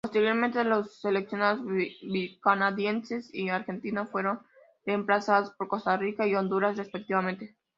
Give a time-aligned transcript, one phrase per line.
[0.03, 1.61] Posteriormente los seleccionados
[2.41, 4.39] canadiense y argentino fueron
[4.83, 7.55] reemplazados por Costa Rica y Honduras, respectivamente.